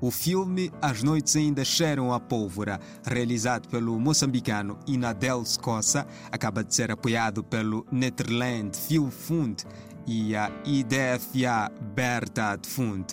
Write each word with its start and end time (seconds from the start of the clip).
O 0.00 0.12
filme 0.12 0.70
As 0.80 1.02
Noites 1.02 1.34
Ainda 1.34 1.64
Cheiram 1.64 2.12
a 2.12 2.20
Pólvora, 2.20 2.78
realizado 3.04 3.68
pelo 3.68 3.98
moçambicano 3.98 4.78
Inadel 4.86 5.44
Scossa, 5.44 6.06
acaba 6.30 6.62
de 6.62 6.72
ser 6.72 6.92
apoiado 6.92 7.42
pelo 7.42 7.84
Netherland 7.90 8.78
Film 8.78 9.10
Fund 9.10 9.64
e 10.06 10.36
a 10.36 10.52
IDFA 10.64 11.72
Bertad 11.96 12.64
Fund. 12.64 13.06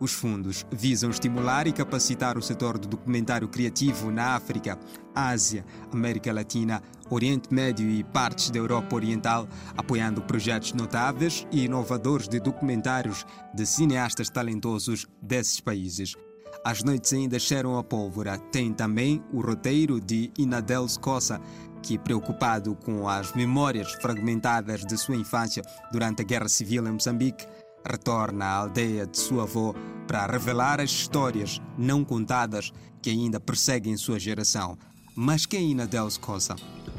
Os 0.00 0.10
fundos 0.10 0.66
visam 0.72 1.10
estimular 1.10 1.68
e 1.68 1.72
capacitar 1.72 2.36
o 2.36 2.42
setor 2.42 2.76
do 2.76 2.88
documentário 2.88 3.46
criativo 3.46 4.10
na 4.10 4.34
África, 4.34 4.76
Ásia, 5.14 5.64
América 5.92 6.32
Latina, 6.32 6.82
Oriente 7.08 7.54
Médio 7.54 7.88
e 7.88 8.02
partes 8.02 8.50
da 8.50 8.58
Europa 8.58 8.96
Oriental, 8.96 9.48
apoiando 9.76 10.20
projetos 10.20 10.72
notáveis 10.72 11.46
e 11.52 11.66
inovadores 11.66 12.26
de 12.26 12.40
documentários 12.40 13.24
de 13.54 13.64
cineastas 13.64 14.28
talentosos 14.28 15.06
desses 15.22 15.60
países. 15.60 16.16
As 16.64 16.82
Noites 16.82 17.12
Ainda 17.12 17.38
Cheiram 17.38 17.76
a 17.76 17.82
Pólvora 17.82 18.38
tem 18.38 18.72
também 18.72 19.22
o 19.32 19.40
roteiro 19.40 20.00
de 20.00 20.30
Inadel 20.38 20.88
Scossa, 20.88 21.40
que, 21.82 21.98
preocupado 21.98 22.76
com 22.76 23.08
as 23.08 23.32
memórias 23.34 23.92
fragmentadas 23.94 24.84
de 24.86 24.96
sua 24.96 25.16
infância 25.16 25.62
durante 25.90 26.22
a 26.22 26.24
Guerra 26.24 26.48
Civil 26.48 26.86
em 26.86 26.92
Moçambique, 26.92 27.46
retorna 27.84 28.44
à 28.44 28.56
aldeia 28.58 29.06
de 29.06 29.18
sua 29.18 29.42
avó 29.42 29.74
para 30.06 30.26
revelar 30.26 30.80
as 30.80 30.90
histórias 30.90 31.60
não 31.76 32.04
contadas 32.04 32.72
que 33.00 33.10
ainda 33.10 33.40
perseguem 33.40 33.96
sua 33.96 34.18
geração. 34.18 34.78
Mas 35.16 35.44
quem 35.44 35.60
é 35.60 35.70
Inadel 35.70 36.08
Scossa? 36.10 36.54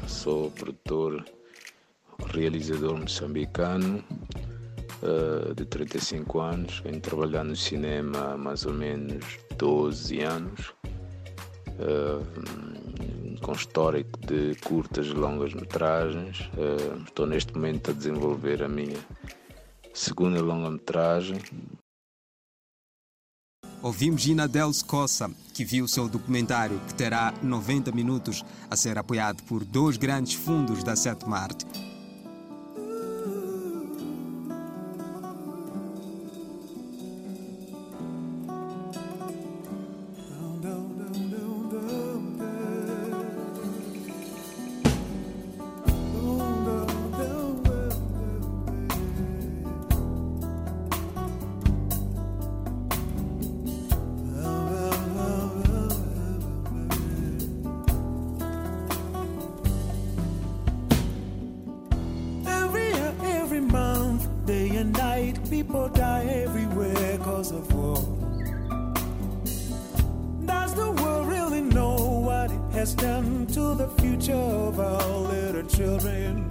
Sou 0.06 0.50
produtor, 0.50 1.24
realizador 2.26 2.98
moçambicano 2.98 4.04
uh, 5.02 5.54
de 5.54 5.64
35 5.64 6.40
anos. 6.40 6.80
Venho 6.80 7.00
trabalhar 7.00 7.44
no 7.44 7.56
cinema 7.56 8.32
há 8.32 8.36
mais 8.36 8.64
ou 8.66 8.72
menos 8.72 9.38
12 9.56 10.20
anos. 10.20 10.74
Uh, 11.78 12.54
com 13.40 13.52
histórico 13.52 14.18
de 14.26 14.54
curtas 14.64 15.06
e 15.06 15.12
longas 15.12 15.52
metragens. 15.52 16.40
Uh, 16.56 17.02
estou 17.04 17.26
neste 17.26 17.52
momento 17.54 17.90
a 17.90 17.94
desenvolver 17.94 18.62
a 18.62 18.68
minha 18.68 18.98
segunda 19.92 20.40
longa-metragem. 20.40 21.40
Ouvimos 23.82 24.26
Inadel 24.26 24.72
Scossa, 24.72 25.30
que 25.52 25.62
viu 25.62 25.86
seu 25.86 26.08
documentário, 26.08 26.80
que 26.88 26.94
terá 26.94 27.34
90 27.42 27.92
minutos, 27.92 28.42
a 28.70 28.76
ser 28.76 28.96
apoiado 28.96 29.42
por 29.42 29.62
dois 29.62 29.98
grandes 29.98 30.32
fundos 30.32 30.82
da 30.82 30.96
Sétima 30.96 31.38
Arte. 31.38 31.66
People 65.66 65.88
die 65.88 66.24
everywhere 66.44 67.18
cause 67.18 67.50
of 67.50 67.72
war. 67.72 67.96
Does 70.44 70.74
the 70.74 70.90
world 71.00 71.28
really 71.28 71.62
know 71.62 71.96
what 72.28 72.50
it 72.50 72.72
has 72.72 72.94
done 72.94 73.46
to 73.48 73.74
the 73.74 73.88
future 74.00 74.46
of 74.68 74.78
our 74.78 75.18
little 75.32 75.66
children? 75.66 76.46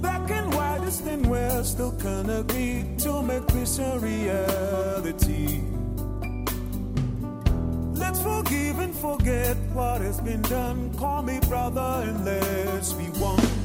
Black 0.00 0.28
and 0.30 0.52
white, 0.54 0.82
is 0.82 1.00
and 1.06 1.26
west 1.30 1.72
still 1.72 1.92
can't 1.92 2.30
agree 2.30 2.84
to 2.98 3.22
make 3.22 3.46
this 3.48 3.78
a 3.78 3.98
reality. 3.98 5.60
Let's 7.94 8.20
forgive 8.20 8.78
and 8.80 8.94
forget 8.94 9.56
what 9.72 10.00
has 10.00 10.20
been 10.20 10.42
done. 10.42 10.92
Call 10.94 11.22
me 11.22 11.38
brother 11.48 12.02
and 12.08 12.24
let's 12.24 12.92
be 12.92 13.04
one. 13.20 13.63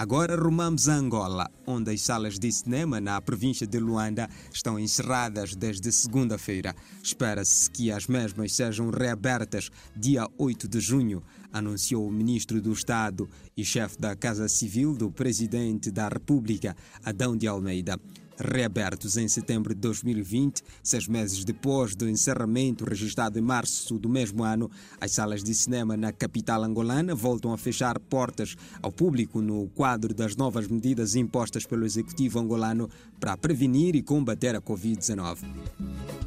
Agora 0.00 0.34
rumamos 0.34 0.88
a 0.88 0.94
Angola, 0.94 1.50
onde 1.66 1.90
as 1.90 2.00
salas 2.00 2.38
de 2.38 2.50
cinema 2.50 3.02
na 3.02 3.20
província 3.20 3.66
de 3.66 3.78
Luanda 3.78 4.30
estão 4.50 4.78
encerradas 4.78 5.54
desde 5.54 5.92
segunda-feira. 5.92 6.74
Espera-se 7.02 7.70
que 7.70 7.92
as 7.92 8.06
mesmas 8.06 8.54
sejam 8.54 8.88
reabertas 8.88 9.70
dia 9.94 10.26
8 10.38 10.66
de 10.66 10.80
junho, 10.80 11.22
anunciou 11.52 12.08
o 12.08 12.10
ministro 12.10 12.62
do 12.62 12.72
Estado 12.72 13.28
e 13.54 13.62
chefe 13.62 14.00
da 14.00 14.16
Casa 14.16 14.48
Civil 14.48 14.96
do 14.96 15.10
presidente 15.10 15.90
da 15.90 16.08
República, 16.08 16.74
Adão 17.04 17.36
de 17.36 17.46
Almeida. 17.46 18.00
Reabertos 18.42 19.18
em 19.18 19.28
setembro 19.28 19.74
de 19.74 19.80
2020, 19.82 20.62
seis 20.82 21.06
meses 21.06 21.44
depois 21.44 21.94
do 21.94 22.08
encerramento 22.08 22.86
registrado 22.86 23.38
em 23.38 23.42
março 23.42 23.98
do 23.98 24.08
mesmo 24.08 24.42
ano, 24.42 24.70
as 24.98 25.12
salas 25.12 25.44
de 25.44 25.54
cinema 25.54 25.94
na 25.94 26.10
capital 26.10 26.64
angolana 26.64 27.14
voltam 27.14 27.52
a 27.52 27.58
fechar 27.58 27.98
portas 27.98 28.56
ao 28.80 28.90
público 28.90 29.42
no 29.42 29.68
quadro 29.68 30.14
das 30.14 30.36
novas 30.36 30.66
medidas 30.66 31.14
impostas 31.14 31.66
pelo 31.66 31.84
executivo 31.84 32.38
angolano 32.38 32.88
para 33.20 33.36
prevenir 33.36 33.94
e 33.94 34.02
combater 34.02 34.56
a 34.56 34.62
Covid-19. 34.62 36.19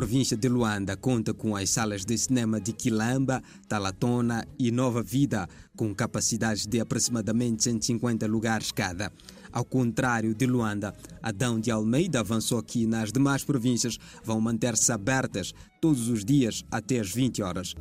Província 0.00 0.34
de 0.34 0.48
Luanda 0.48 0.96
conta 0.96 1.34
com 1.34 1.54
as 1.54 1.68
salas 1.68 2.06
de 2.06 2.16
cinema 2.16 2.58
de 2.58 2.72
Quilamba, 2.72 3.42
Talatona 3.68 4.48
e 4.58 4.70
Nova 4.70 5.02
Vida, 5.02 5.46
com 5.76 5.94
capacidades 5.94 6.66
de 6.66 6.80
aproximadamente 6.80 7.64
150 7.64 8.26
lugares 8.26 8.72
cada. 8.72 9.12
Ao 9.52 9.62
contrário 9.62 10.34
de 10.34 10.46
Luanda, 10.46 10.94
Adão 11.22 11.60
de 11.60 11.70
Almeida 11.70 12.20
avançou 12.20 12.62
que 12.62 12.86
nas 12.86 13.12
demais 13.12 13.44
províncias 13.44 13.98
vão 14.24 14.40
manter-se 14.40 14.90
abertas 14.90 15.52
todos 15.82 16.08
os 16.08 16.24
dias 16.24 16.64
até 16.70 16.98
às 16.98 17.12
20 17.12 17.42
horas. 17.42 17.74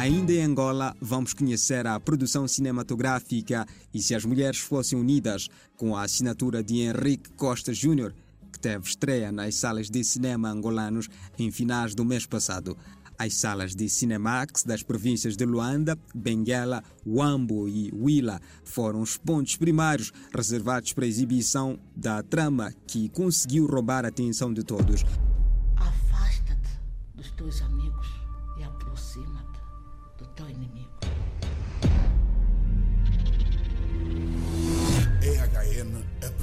Ainda 0.00 0.32
em 0.32 0.42
Angola, 0.42 0.96
vamos 0.98 1.34
conhecer 1.34 1.86
a 1.86 2.00
produção 2.00 2.48
cinematográfica 2.48 3.66
e 3.92 4.00
se 4.00 4.14
as 4.14 4.24
mulheres 4.24 4.58
fossem 4.58 4.98
unidas 4.98 5.46
com 5.76 5.94
a 5.94 6.04
assinatura 6.04 6.64
de 6.64 6.80
Henrique 6.80 7.28
Costa 7.36 7.74
Júnior, 7.74 8.14
que 8.50 8.58
teve 8.58 8.88
estreia 8.88 9.30
nas 9.30 9.56
salas 9.56 9.90
de 9.90 10.02
cinema 10.02 10.48
angolanos 10.48 11.06
em 11.38 11.50
finais 11.50 11.94
do 11.94 12.02
mês 12.02 12.24
passado. 12.24 12.78
As 13.18 13.34
salas 13.34 13.74
de 13.74 13.90
Cinemax 13.90 14.62
das 14.62 14.82
províncias 14.82 15.36
de 15.36 15.44
Luanda, 15.44 15.98
Benguela, 16.14 16.82
Wambo 17.06 17.68
e 17.68 17.92
Huila 17.92 18.40
foram 18.64 19.02
os 19.02 19.18
pontos 19.18 19.56
primários 19.56 20.14
reservados 20.34 20.94
para 20.94 21.04
a 21.04 21.08
exibição 21.08 21.78
da 21.94 22.22
trama 22.22 22.72
que 22.86 23.10
conseguiu 23.10 23.66
roubar 23.66 24.06
a 24.06 24.08
atenção 24.08 24.50
de 24.50 24.64
todos. 24.64 25.04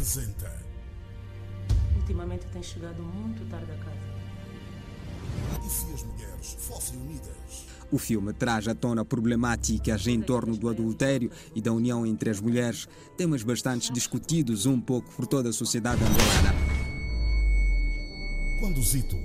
Apresenta 0.08 0.50
Ultimamente 1.98 2.46
tens 2.54 2.68
chegado 2.68 3.04
muito 3.04 3.44
tarde 3.50 3.70
a 3.70 3.76
casa. 3.76 3.98
E 5.66 5.70
se 5.70 5.92
as 5.94 6.04
mulheres 6.04 6.56
fossem 6.60 6.98
unidas? 6.98 7.68
O 7.92 7.98
filme 7.98 8.32
traz 8.32 8.68
à 8.70 8.74
tona 8.74 9.04
problemáticas 9.04 10.08
em 10.08 10.22
torno 10.22 10.56
do 10.56 10.70
adultério 10.70 11.30
e 11.54 11.62
da 11.62 11.74
união 11.74 12.06
entre 12.06 12.30
as 12.30 12.40
mulheres, 12.40 12.88
temas 13.18 13.44
bastante 13.44 13.92
discutidos 13.92 14.66
um 14.66 14.80
pouco 14.80 15.12
por 15.12 15.28
toda 15.28 15.50
a 15.50 15.54
sociedade 15.54 16.02
angolana. 16.02 16.56
Quando 18.62 18.82
Zito, 18.82 19.18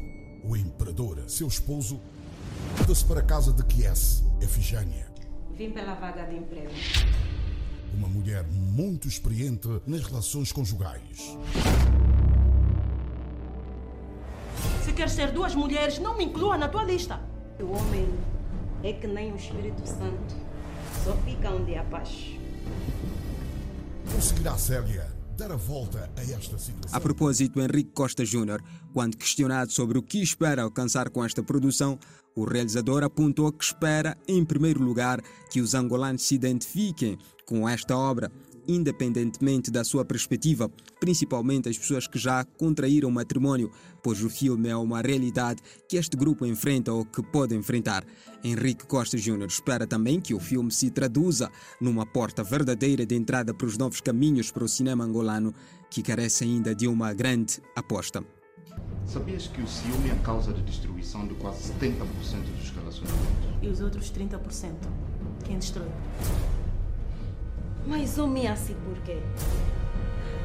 o 0.42 0.56
imperador, 0.56 1.22
seu 1.28 1.46
esposo, 1.46 2.00
muda-se 2.80 3.04
para 3.04 3.20
a 3.20 3.24
casa 3.24 3.52
de 3.52 3.64
Kies, 3.64 4.24
Efigênia, 4.40 5.12
Vim 5.54 5.70
pela 5.70 5.94
vaga 5.94 6.24
de 6.24 6.36
emprego. 6.36 6.72
Uma 7.94 8.08
mulher 8.08 8.44
muito 8.44 9.08
experiente 9.08 9.68
nas 9.86 10.02
relações 10.02 10.52
conjugais. 10.52 11.36
Se 14.84 14.92
queres 14.92 15.12
ser 15.12 15.32
duas 15.32 15.54
mulheres, 15.54 15.98
não 15.98 16.16
me 16.16 16.24
inclua 16.24 16.56
na 16.56 16.68
tua 16.68 16.84
lista. 16.84 17.20
O 17.60 17.72
homem 17.72 18.06
é 18.82 18.92
que 18.92 19.06
nem 19.06 19.32
o 19.32 19.36
Espírito 19.36 19.86
Santo. 19.86 20.34
Só 21.04 21.16
fica 21.24 21.50
onde 21.50 21.74
há 21.74 21.84
paz. 21.84 22.36
Conseguirá 24.12 24.58
Célia 24.58 25.10
dar 25.36 25.52
a 25.52 25.56
volta 25.56 26.10
a 26.16 26.20
esta 26.20 26.58
situação? 26.58 26.96
A 26.96 27.00
propósito, 27.00 27.60
Henrique 27.60 27.90
Costa 27.92 28.24
Júnior, 28.24 28.62
quando 28.92 29.16
questionado 29.16 29.72
sobre 29.72 29.98
o 29.98 30.02
que 30.02 30.22
espera 30.22 30.62
alcançar 30.62 31.10
com 31.10 31.24
esta 31.24 31.42
produção, 31.42 31.98
o 32.34 32.44
realizador 32.44 33.04
apontou 33.04 33.52
que 33.52 33.64
espera, 33.64 34.16
em 34.26 34.44
primeiro 34.44 34.82
lugar, 34.82 35.22
que 35.50 35.60
os 35.60 35.74
angolanos 35.74 36.22
se 36.22 36.34
identifiquem 36.34 37.18
com 37.44 37.68
esta 37.68 37.96
obra, 37.96 38.30
independentemente 38.66 39.70
da 39.70 39.84
sua 39.84 40.04
perspectiva, 40.04 40.70
principalmente 41.00 41.68
as 41.68 41.76
pessoas 41.76 42.06
que 42.06 42.18
já 42.18 42.44
contraíram 42.44 43.10
matrimônio, 43.10 43.70
pois 44.02 44.22
o 44.22 44.30
filme 44.30 44.68
é 44.68 44.76
uma 44.76 45.00
realidade 45.00 45.62
que 45.88 45.96
este 45.96 46.16
grupo 46.16 46.46
enfrenta 46.46 46.92
ou 46.92 47.04
que 47.04 47.22
pode 47.22 47.54
enfrentar. 47.54 48.04
Henrique 48.42 48.86
Costa 48.86 49.18
Júnior 49.18 49.48
espera 49.48 49.86
também 49.86 50.20
que 50.20 50.34
o 50.34 50.40
filme 50.40 50.70
se 50.70 50.90
traduza 50.90 51.50
numa 51.80 52.06
porta 52.06 52.42
verdadeira 52.42 53.04
de 53.04 53.14
entrada 53.14 53.52
para 53.52 53.66
os 53.66 53.76
novos 53.76 54.00
caminhos 54.00 54.50
para 54.50 54.64
o 54.64 54.68
cinema 54.68 55.04
angolano, 55.04 55.54
que 55.90 56.02
carece 56.02 56.44
ainda 56.44 56.74
de 56.74 56.86
uma 56.86 57.12
grande 57.12 57.60
aposta. 57.76 58.24
Sabias 59.06 59.46
que 59.46 59.60
o 59.60 59.66
ciúme 59.66 60.08
é 60.08 60.12
a 60.12 60.18
causa 60.20 60.52
de 60.52 60.62
destruição 60.62 61.26
de 61.26 61.34
quase 61.34 61.72
70% 61.74 62.04
dos 62.56 62.70
relacionamentos? 62.70 63.58
E 63.60 63.68
os 63.68 63.80
outros 63.80 64.10
30%? 64.10 64.74
Quem 65.44 65.58
destrói? 65.58 65.88
Mas 67.86 68.16
homem 68.18 68.46
assim 68.46 68.74
por 68.84 68.96
quê? 69.02 69.18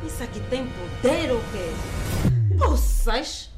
Pensa 0.01 0.27
que 0.27 0.39
tem 0.49 0.65
poder 0.67 1.31
ou 1.31 1.39
quê? 1.51 2.57
Poças! 2.57 3.51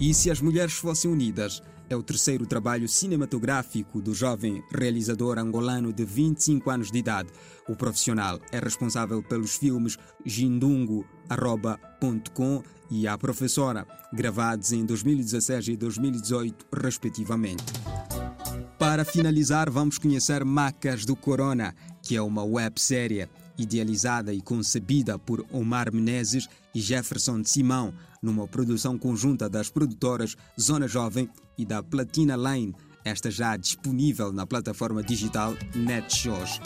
E 0.00 0.12
se 0.12 0.30
as 0.30 0.40
mulheres 0.40 0.72
fossem 0.72 1.10
unidas? 1.10 1.62
É 1.88 1.94
o 1.94 2.02
terceiro 2.02 2.46
trabalho 2.46 2.88
cinematográfico 2.88 4.00
do 4.00 4.14
jovem 4.14 4.64
realizador 4.72 5.38
angolano 5.38 5.92
de 5.92 6.06
25 6.06 6.70
anos 6.70 6.90
de 6.90 6.98
idade. 6.98 7.28
O 7.68 7.76
profissional 7.76 8.40
é 8.50 8.58
responsável 8.58 9.22
pelos 9.22 9.56
filmes 9.56 9.98
Jindungo.com 11.36 12.62
e 12.90 13.06
A 13.06 13.16
Professora, 13.16 13.86
gravados 14.12 14.72
em 14.72 14.84
2016 14.84 15.68
e 15.68 15.76
2018, 15.76 16.66
respectivamente. 16.72 17.64
Para 18.78 19.04
finalizar, 19.04 19.70
vamos 19.70 19.96
conhecer 19.96 20.44
Macas 20.44 21.04
do 21.04 21.16
Corona, 21.16 21.74
que 22.02 22.16
é 22.16 22.20
uma 22.22 22.44
websérie 22.44 23.28
idealizada 23.56 24.34
e 24.34 24.42
concebida 24.42 25.18
por 25.18 25.46
Omar 25.52 25.92
Menezes 25.92 26.48
e 26.74 26.80
Jefferson 26.80 27.40
de 27.40 27.48
Simão, 27.48 27.94
numa 28.20 28.46
produção 28.48 28.98
conjunta 28.98 29.48
das 29.48 29.70
produtoras 29.70 30.36
Zona 30.60 30.88
Jovem 30.88 31.30
e 31.56 31.64
da 31.64 31.82
Platina 31.82 32.36
Line, 32.36 32.74
esta 33.04 33.30
já 33.30 33.56
disponível 33.56 34.32
na 34.32 34.46
plataforma 34.46 35.02
digital 35.02 35.54
NetShows. 35.74 36.60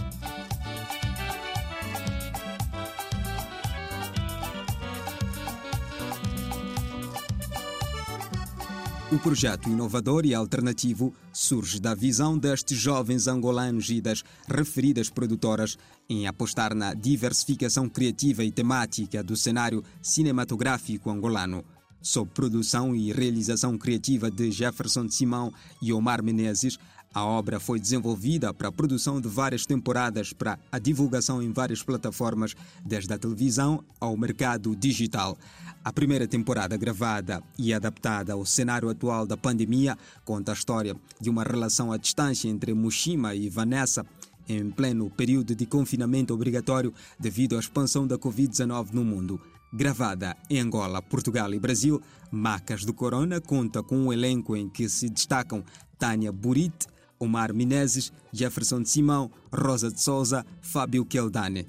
O 9.13 9.21
projeto 9.21 9.69
inovador 9.69 10.27
e 10.27 10.35
alternativo 10.35 11.15
surge 11.33 11.79
da 11.79 11.95
visão 11.95 12.37
destes 12.37 12.77
jovens 12.77 13.29
angolanos 13.29 13.89
e 13.89 14.01
das 14.01 14.25
referidas 14.49 15.09
produtoras 15.09 15.79
em 16.09 16.27
apostar 16.27 16.75
na 16.75 16.93
diversificação 16.93 17.89
criativa 17.89 18.43
e 18.43 18.51
temática 18.51 19.23
do 19.23 19.37
cenário 19.37 19.85
cinematográfico 20.03 21.09
angolano. 21.09 21.65
Sob 22.03 22.29
produção 22.35 22.97
e 22.97 23.13
realização 23.13 23.79
criativa 23.79 24.29
de 24.29 24.51
Jefferson 24.51 25.07
de 25.07 25.15
Simão 25.15 25.53
e 25.81 25.93
Omar 25.93 26.21
Menezes, 26.21 26.77
a 27.17 27.25
obra 27.25 27.59
foi 27.59 27.81
desenvolvida 27.81 28.53
para 28.53 28.69
a 28.69 28.73
produção 28.73 29.23
de 29.23 29.27
várias 29.27 29.65
temporadas 29.65 30.35
para 30.35 30.59
a 30.71 30.79
divulgação 30.79 31.43
em 31.43 31.51
várias 31.51 31.83
plataformas, 31.83 32.55
desde 32.85 33.11
a 33.11 33.17
televisão 33.17 33.83
ao 33.99 34.15
mercado 34.19 34.77
digital. 34.77 35.39
A 35.83 35.91
primeira 35.91 36.29
temporada, 36.29 36.77
gravada 36.77 37.43
e 37.59 37.73
adaptada 37.73 38.35
ao 38.35 38.45
cenário 38.45 38.91
atual 38.91 39.27
da 39.27 39.35
pandemia, 39.35 39.97
conta 40.27 40.53
a 40.53 40.55
história 40.55 40.95
de 41.19 41.31
uma 41.31 41.43
relação 41.43 41.91
à 41.91 41.97
distância 41.97 42.51
entre 42.51 42.75
Mushima 42.75 43.35
e 43.35 43.49
Vanessa, 43.49 44.05
em 44.47 44.71
pleno 44.71 45.09
período 45.09 45.55
de 45.55 45.65
confinamento 45.65 46.35
obrigatório 46.35 46.93
devido 47.19 47.57
à 47.57 47.61
expansão 47.61 48.07
da 48.07 48.19
Covid-19 48.19 48.93
no 48.93 49.03
mundo. 49.03 49.41
Gravada 49.73 50.37
em 50.51 50.61
Angola, 50.61 51.01
Portugal 51.01 51.55
e 51.55 51.59
Brasil, 51.59 51.99
Macas 52.31 52.85
do 52.85 52.93
Corona 52.93 53.41
conta 53.41 53.83
com 53.83 53.97
um 53.97 54.13
elenco 54.13 54.55
em 54.55 54.69
que 54.69 54.87
se 54.87 55.09
destacam 55.09 55.65
Tânia 55.99 56.31
Burit, 56.31 56.87
Omar 57.19 57.53
Menezes, 57.53 58.13
Jefferson 58.33 58.83
de 58.83 58.89
Simão, 58.89 59.31
Rosa 59.53 59.91
de 59.91 60.01
Souza, 60.01 60.45
Fábio 60.61 61.05
Keldane. 61.05 61.67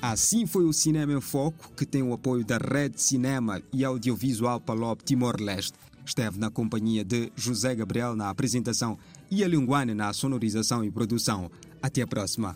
Assim 0.00 0.46
foi 0.46 0.64
o 0.66 0.72
Cinema 0.72 1.14
em 1.14 1.20
Foco, 1.20 1.72
que 1.74 1.86
tem 1.86 2.02
o 2.02 2.12
apoio 2.12 2.44
da 2.44 2.58
Rede 2.58 3.00
Cinema 3.00 3.62
e 3.72 3.84
Audiovisual 3.84 4.60
Palop 4.60 5.02
Timor-Leste. 5.02 5.78
Esteve 6.04 6.38
na 6.38 6.50
companhia 6.50 7.02
de 7.02 7.32
José 7.34 7.74
Gabriel 7.74 8.14
na 8.14 8.28
apresentação 8.28 8.98
e 9.30 9.42
a 9.42 9.48
Linguane 9.48 9.94
na 9.94 10.12
sonorização 10.12 10.84
e 10.84 10.90
produção. 10.90 11.50
Até 11.80 12.02
a 12.02 12.06
próxima. 12.06 12.54